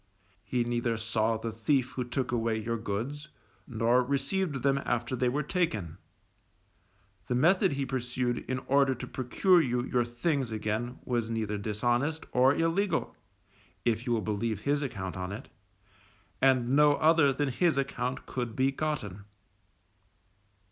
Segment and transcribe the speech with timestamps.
[0.43, 3.27] He neither saw the thief who took away your goods,
[3.67, 5.99] nor received them after they were taken;
[7.27, 12.25] the method he pursued in order to procure you your things again was neither dishonest
[12.31, 13.15] or illegal,
[13.85, 15.49] if you will believe his account on it,
[16.41, 19.25] and no other than his account could be gotten.